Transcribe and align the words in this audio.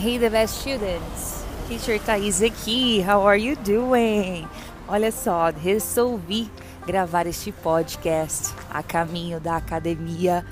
Hey, 0.00 0.16
the 0.16 0.30
best 0.30 0.60
students! 0.60 1.42
Teacher 1.66 1.98
Thaís 1.98 2.40
aqui, 2.40 3.02
how 3.02 3.26
are 3.26 3.36
you 3.36 3.56
doing? 3.56 4.46
Olha 4.86 5.10
só, 5.10 5.50
resolvi 5.50 6.48
gravar 6.86 7.26
este 7.26 7.50
podcast 7.50 8.54
a 8.70 8.80
caminho 8.80 9.40
da 9.40 9.56
academia. 9.56 10.46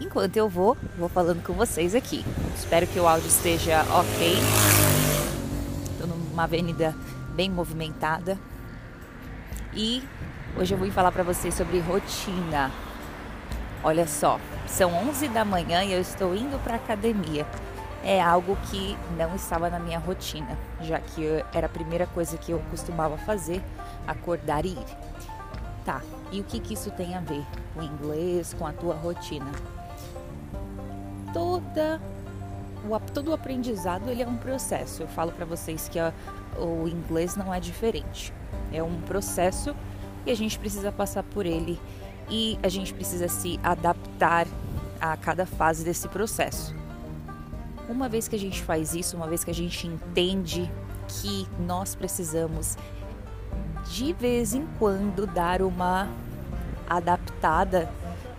Enquanto 0.00 0.36
eu 0.36 0.48
vou, 0.48 0.76
vou 0.96 1.08
falando 1.08 1.42
com 1.42 1.54
vocês 1.54 1.92
aqui. 1.92 2.24
Espero 2.56 2.86
que 2.86 3.00
o 3.00 3.08
áudio 3.08 3.26
esteja 3.26 3.82
ok. 3.90 4.36
Estou 5.90 6.06
numa 6.06 6.44
avenida 6.44 6.94
bem 7.34 7.50
movimentada. 7.50 8.38
E 9.74 10.04
hoje 10.56 10.72
eu 10.72 10.78
vou 10.78 10.88
falar 10.92 11.10
para 11.10 11.24
vocês 11.24 11.52
sobre 11.52 11.80
rotina. 11.80 12.70
Olha 13.82 14.06
só, 14.06 14.38
são 14.68 14.94
11 15.08 15.26
da 15.30 15.44
manhã 15.44 15.82
e 15.82 15.92
eu 15.92 16.00
estou 16.00 16.32
indo 16.32 16.62
para 16.62 16.76
academia 16.76 17.44
é 18.04 18.22
algo 18.22 18.56
que 18.70 18.96
não 19.16 19.34
estava 19.34 19.70
na 19.70 19.78
minha 19.78 19.98
rotina, 19.98 20.58
já 20.80 21.00
que 21.00 21.26
era 21.54 21.66
a 21.66 21.70
primeira 21.70 22.06
coisa 22.06 22.36
que 22.36 22.52
eu 22.52 22.62
costumava 22.70 23.16
fazer, 23.16 23.62
acordar 24.06 24.64
e 24.66 24.70
ir. 24.70 24.86
Tá, 25.84 26.02
e 26.30 26.40
o 26.40 26.44
que, 26.44 26.60
que 26.60 26.74
isso 26.74 26.90
tem 26.90 27.14
a 27.14 27.20
ver 27.20 27.44
com 27.72 27.80
o 27.80 27.82
inglês, 27.82 28.54
com 28.54 28.66
a 28.66 28.72
tua 28.72 28.94
rotina? 28.94 29.50
Toda 31.32 32.00
o, 32.88 33.00
todo 33.12 33.30
o 33.30 33.34
aprendizado 33.34 34.10
ele 34.10 34.22
é 34.22 34.26
um 34.26 34.36
processo. 34.36 35.02
Eu 35.02 35.08
falo 35.08 35.32
para 35.32 35.44
vocês 35.44 35.88
que 35.88 35.98
a, 35.98 36.12
o 36.58 36.86
inglês 36.86 37.36
não 37.36 37.52
é 37.52 37.58
diferente. 37.58 38.32
É 38.72 38.82
um 38.82 39.00
processo 39.02 39.74
e 40.26 40.30
a 40.30 40.36
gente 40.36 40.58
precisa 40.58 40.92
passar 40.92 41.22
por 41.22 41.46
ele 41.46 41.80
e 42.28 42.58
a 42.62 42.68
gente 42.68 42.92
precisa 42.92 43.28
se 43.28 43.58
adaptar 43.62 44.46
a 45.00 45.16
cada 45.16 45.46
fase 45.46 45.84
desse 45.84 46.08
processo. 46.08 46.83
Uma 47.88 48.08
vez 48.08 48.28
que 48.28 48.36
a 48.36 48.38
gente 48.38 48.62
faz 48.62 48.94
isso, 48.94 49.16
uma 49.16 49.26
vez 49.26 49.44
que 49.44 49.50
a 49.50 49.54
gente 49.54 49.86
entende 49.86 50.70
que 51.06 51.46
nós 51.58 51.94
precisamos 51.94 52.78
de 53.90 54.12
vez 54.14 54.54
em 54.54 54.66
quando 54.78 55.26
dar 55.26 55.60
uma 55.60 56.08
adaptada 56.88 57.90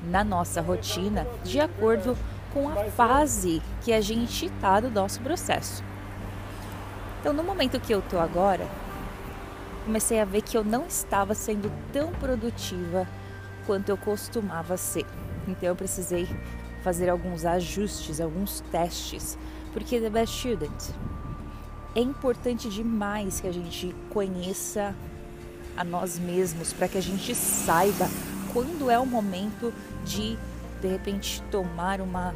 na 0.04 0.24
nossa 0.24 0.62
rotina 0.62 1.28
de 1.44 1.60
acordo 1.60 2.18
com 2.54 2.70
a 2.70 2.86
fase 2.86 3.62
que 3.84 3.94
a 3.94 4.02
gente 4.02 4.48
está 4.48 4.80
do 4.80 4.90
nosso 4.90 5.20
processo. 5.22 5.84
Então, 7.20 7.34
no 7.34 7.44
momento 7.44 7.80
que 7.80 7.94
eu 7.94 8.02
tô 8.02 8.20
agora, 8.20 8.68
comecei 9.84 10.20
a 10.20 10.26
ver 10.26 10.42
que 10.42 10.58
eu 10.58 10.64
não 10.64 10.86
estava 10.88 11.36
sendo 11.36 11.72
tão 11.92 12.12
produtiva 12.14 13.08
quanto 13.66 13.90
eu 13.90 13.98
costumava 13.98 14.78
ser. 14.78 15.06
Então, 15.48 15.70
eu 15.70 15.76
precisei 15.76 16.28
fazer 16.86 17.10
alguns 17.10 17.46
ajustes, 17.46 18.22
alguns 18.22 18.62
testes, 18.72 19.36
porque 19.74 20.00
the 20.00 20.08
best 20.08 20.38
student 20.38 20.92
é 21.96 22.00
importante 22.00 22.70
demais 22.70 23.42
que 23.42 23.48
a 23.48 23.52
gente 23.52 23.96
conheça 24.12 24.94
a 25.76 25.84
nós 25.84 26.20
mesmos 26.20 26.74
para 26.74 26.88
que 26.88 26.96
a 27.00 27.02
gente 27.02 27.34
saiba 27.34 28.08
quando 28.54 28.92
é 28.92 29.00
o 29.00 29.06
momento 29.06 29.74
de 30.04 30.38
de 30.80 30.88
repente 30.88 31.42
tomar 31.50 32.00
uma 32.02 32.36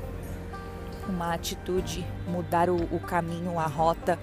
uma 1.08 1.34
atitude, 1.34 2.03
mudar 2.28 2.69
o, 2.69 2.75
o 2.75 3.00
caminho, 3.00 3.59
a 3.59 3.67
rota. 3.67 4.17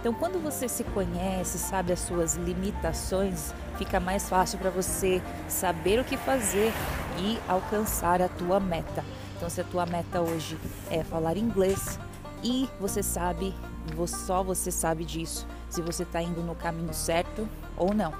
Então, 0.00 0.12
quando 0.12 0.40
você 0.42 0.68
se 0.68 0.84
conhece, 0.84 1.58
sabe 1.58 1.92
as 1.92 2.00
suas 2.00 2.34
limitações, 2.34 3.52
fica 3.76 3.98
mais 4.00 4.28
fácil 4.28 4.58
para 4.58 4.70
você 4.70 5.22
saber 5.48 6.00
o 6.00 6.04
que 6.04 6.16
fazer 6.16 6.72
e 7.18 7.38
alcançar 7.48 8.20
a 8.20 8.28
tua 8.28 8.58
meta. 8.58 9.04
Então, 9.38 9.48
se 9.48 9.60
a 9.60 9.64
tua 9.64 9.86
meta 9.86 10.20
hoje 10.20 10.58
é 10.90 11.04
falar 11.04 11.36
inglês 11.36 11.96
e 12.42 12.68
você 12.80 13.04
sabe, 13.04 13.54
só 14.08 14.42
você 14.42 14.68
sabe 14.68 15.04
disso, 15.04 15.46
se 15.70 15.80
você 15.80 16.02
está 16.02 16.20
indo 16.20 16.42
no 16.42 16.56
caminho 16.56 16.92
certo 16.92 17.48
ou 17.76 17.94
não. 17.94 18.12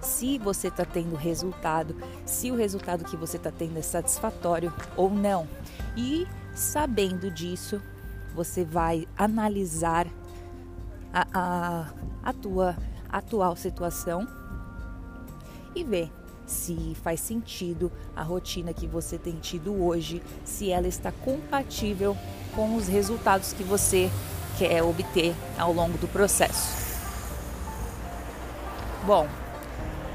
Se 0.00 0.38
você 0.38 0.68
está 0.68 0.84
tendo 0.84 1.16
resultado, 1.16 1.96
se 2.24 2.48
o 2.48 2.54
resultado 2.54 3.04
que 3.04 3.16
você 3.16 3.38
está 3.38 3.50
tendo 3.50 3.76
é 3.76 3.82
satisfatório 3.82 4.72
ou 4.96 5.10
não. 5.10 5.48
E 5.96 6.28
sabendo 6.54 7.28
disso, 7.28 7.82
você 8.32 8.64
vai 8.64 9.08
analisar 9.18 10.06
a, 11.12 11.26
a, 11.34 11.92
a 12.22 12.32
tua 12.32 12.76
atual 13.08 13.56
situação 13.56 14.28
e 15.74 15.82
ver 15.82 16.19
se 16.50 16.96
faz 17.02 17.20
sentido 17.20 17.90
a 18.14 18.22
rotina 18.22 18.72
que 18.72 18.86
você 18.86 19.16
tem 19.16 19.36
tido 19.36 19.72
hoje, 19.82 20.22
se 20.44 20.70
ela 20.70 20.88
está 20.88 21.12
compatível 21.12 22.16
com 22.54 22.74
os 22.76 22.88
resultados 22.88 23.52
que 23.52 23.62
você 23.62 24.10
quer 24.58 24.82
obter 24.82 25.34
ao 25.58 25.72
longo 25.72 25.96
do 25.98 26.08
processo. 26.08 26.90
Bom, 29.06 29.26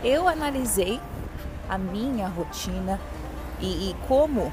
eu 0.03 0.28
analisei 0.28 1.00
a 1.68 1.78
minha 1.78 2.28
rotina 2.28 3.00
e, 3.59 3.90
e 3.90 3.96
como 4.07 4.52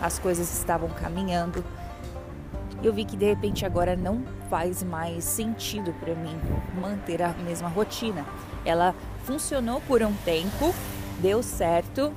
as 0.00 0.18
coisas 0.18 0.52
estavam 0.56 0.88
caminhando. 0.90 1.64
Eu 2.82 2.92
vi 2.92 3.04
que 3.04 3.16
de 3.16 3.24
repente 3.24 3.64
agora 3.64 3.96
não 3.96 4.22
faz 4.50 4.82
mais 4.82 5.24
sentido 5.24 5.92
para 5.94 6.14
mim 6.14 6.38
manter 6.80 7.22
a 7.22 7.30
mesma 7.30 7.68
rotina. 7.68 8.24
Ela 8.64 8.94
funcionou 9.24 9.80
por 9.80 10.02
um 10.02 10.12
tempo, 10.24 10.74
deu 11.24 11.42
certo, 11.42 12.12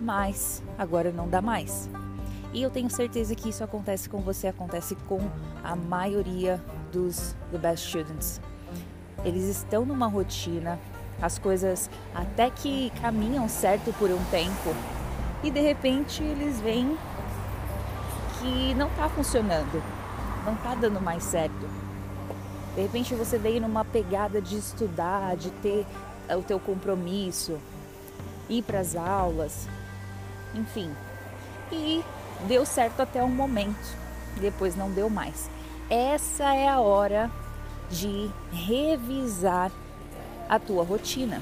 mas 0.00 0.62
agora 0.78 1.10
não 1.10 1.28
dá 1.28 1.42
mais. 1.42 1.90
E 2.52 2.62
eu 2.62 2.70
tenho 2.70 2.88
certeza 2.88 3.34
que 3.34 3.48
isso 3.48 3.64
acontece 3.64 4.08
com 4.08 4.20
você, 4.20 4.46
acontece 4.46 4.94
com 5.08 5.18
a 5.64 5.74
maioria 5.74 6.62
dos 6.92 7.34
The 7.50 7.58
Best 7.58 7.88
Students. 7.88 8.40
Eles 9.24 9.42
estão 9.42 9.84
numa 9.84 10.06
rotina, 10.06 10.78
as 11.20 11.36
coisas 11.36 11.90
até 12.14 12.48
que 12.48 12.92
caminham 13.02 13.48
certo 13.48 13.92
por 13.98 14.08
um 14.08 14.24
tempo 14.30 14.72
e 15.42 15.50
de 15.50 15.60
repente 15.60 16.22
eles 16.22 16.60
veem 16.60 16.96
que 18.38 18.72
não 18.74 18.86
está 18.86 19.08
funcionando, 19.08 19.82
não 20.46 20.54
está 20.54 20.76
dando 20.76 21.00
mais 21.00 21.24
certo. 21.24 21.68
De 22.76 22.82
repente 22.82 23.16
você 23.16 23.36
veio 23.36 23.60
numa 23.60 23.84
pegada 23.84 24.40
de 24.40 24.56
estudar, 24.56 25.34
de 25.34 25.50
ter 25.50 25.84
o 26.36 26.42
teu 26.42 26.60
compromisso, 26.60 27.58
ir 28.50 28.62
para 28.62 28.80
as 28.80 28.94
aulas, 28.96 29.66
enfim. 30.54 30.92
E 31.72 32.04
deu 32.46 32.66
certo 32.66 33.00
até 33.00 33.22
um 33.22 33.28
momento, 33.28 33.96
depois 34.40 34.76
não 34.76 34.90
deu 34.90 35.08
mais. 35.08 35.48
Essa 35.88 36.54
é 36.54 36.68
a 36.68 36.80
hora 36.80 37.30
de 37.88 38.30
revisar 38.52 39.70
a 40.48 40.58
tua 40.58 40.84
rotina 40.84 41.40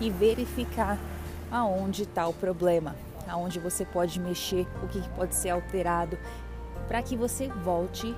e 0.00 0.10
verificar 0.10 0.98
aonde 1.50 2.04
está 2.04 2.26
o 2.26 2.32
problema, 2.32 2.94
aonde 3.28 3.58
você 3.58 3.84
pode 3.84 4.18
mexer, 4.20 4.66
o 4.82 4.88
que 4.88 5.00
pode 5.10 5.34
ser 5.34 5.50
alterado, 5.50 6.18
para 6.88 7.02
que 7.02 7.16
você 7.16 7.48
volte 7.48 8.14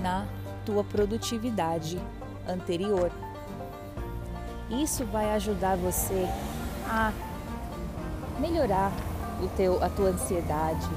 na 0.00 0.26
tua 0.64 0.84
produtividade 0.84 2.00
anterior. 2.46 3.10
Isso 4.70 5.04
vai 5.06 5.34
ajudar 5.34 5.76
você 5.76 6.28
a 6.88 7.12
melhorar 8.40 8.92
o 9.42 9.48
teu, 9.48 9.82
a 9.82 9.88
tua 9.88 10.08
ansiedade, 10.10 10.88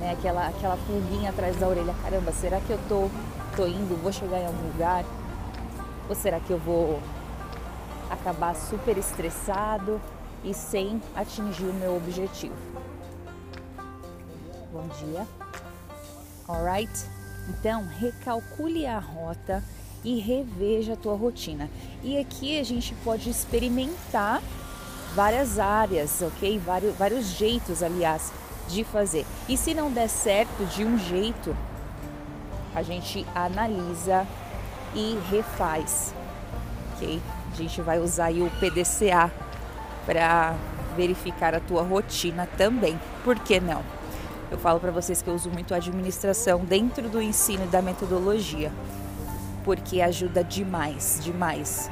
né? 0.00 0.12
Aquela, 0.12 0.48
aquela 0.48 0.76
pulguinha 0.76 1.30
atrás 1.30 1.56
da 1.56 1.68
orelha. 1.68 1.94
Caramba, 2.02 2.32
será 2.32 2.60
que 2.60 2.70
eu 2.70 2.78
tô, 2.88 3.10
tô 3.56 3.66
indo, 3.66 4.00
vou 4.02 4.12
chegar 4.12 4.38
em 4.40 4.46
algum 4.46 4.66
lugar? 4.68 5.04
Ou 6.08 6.14
será 6.14 6.40
que 6.40 6.50
eu 6.50 6.58
vou 6.58 7.00
acabar 8.10 8.54
super 8.54 8.96
estressado 8.98 10.00
e 10.42 10.52
sem 10.52 11.00
atingir 11.14 11.64
o 11.64 11.74
meu 11.74 11.96
objetivo? 11.96 12.54
Bom 14.72 14.86
dia. 14.98 15.26
Alright? 16.48 16.92
Então, 17.48 17.86
recalcule 17.98 18.86
a 18.86 18.98
rota 18.98 19.62
e 20.02 20.18
reveja 20.18 20.92
a 20.92 20.96
tua 20.96 21.16
rotina. 21.16 21.70
E 22.02 22.18
aqui 22.18 22.58
a 22.58 22.62
gente 22.62 22.94
pode 22.96 23.30
experimentar 23.30 24.42
várias 25.14 25.58
áreas, 25.58 26.20
ok? 26.20 26.58
Vários, 26.58 26.94
vários 26.96 27.26
jeitos, 27.26 27.82
aliás, 27.82 28.32
de 28.68 28.84
fazer. 28.84 29.24
E 29.48 29.56
se 29.56 29.74
não 29.74 29.90
der 29.90 30.08
certo 30.08 30.64
de 30.66 30.84
um 30.84 30.98
jeito, 30.98 31.56
a 32.74 32.82
gente 32.82 33.24
analisa 33.34 34.26
e 34.94 35.18
refaz, 35.30 36.12
ok? 36.94 37.20
A 37.52 37.56
gente 37.56 37.80
vai 37.80 37.98
usar 38.00 38.26
aí 38.26 38.42
o 38.42 38.50
PDCA 38.58 39.30
para 40.04 40.54
verificar 40.96 41.54
a 41.54 41.60
tua 41.60 41.82
rotina 41.82 42.48
também. 42.58 42.98
Por 43.22 43.38
que 43.38 43.60
não? 43.60 43.82
Eu 44.50 44.58
falo 44.58 44.78
para 44.78 44.90
vocês 44.90 45.22
que 45.22 45.28
eu 45.28 45.34
uso 45.34 45.50
muito 45.50 45.72
a 45.72 45.76
administração 45.76 46.60
dentro 46.64 47.08
do 47.08 47.20
ensino 47.20 47.64
e 47.64 47.68
da 47.68 47.80
metodologia, 47.80 48.72
porque 49.64 50.00
ajuda 50.00 50.44
demais, 50.44 51.18
demais 51.22 51.90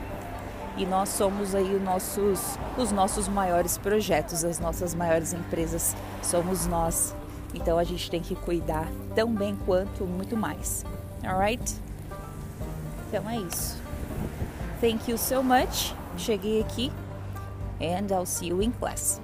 e 0.77 0.87
nós 0.87 1.11
somos 1.11 1.55
aí 1.55 1.75
os 1.75 1.83
nossos, 1.83 2.59
os 2.79 2.91
nossos 2.91 3.29
maiores 3.29 3.77
projetos, 3.77 4.45
as 4.45 4.59
nossas 4.59 4.95
maiores 4.95 5.33
empresas 5.33 5.95
somos 6.23 6.67
nós. 6.67 7.15
Então 7.55 7.79
a 7.79 7.85
gente 7.85 8.11
tem 8.11 8.21
que 8.21 8.35
cuidar 8.35 8.89
tão 9.15 9.33
bem 9.33 9.57
quanto 9.67 10.05
muito 10.05 10.37
mais. 10.37 10.85
Alright? 11.25 11.75
Então 13.09 13.29
é 13.29 13.39
isso. 13.39 13.81
Thank 14.81 15.11
you 15.11 15.19
so 15.19 15.43
much. 15.43 15.95
Cheguei 16.17 16.61
aqui 16.61 16.91
and 17.81 18.13
I'll 18.13 18.27
see 18.27 18.49
you 18.49 18.63
in 18.63 18.73
class. 18.73 19.21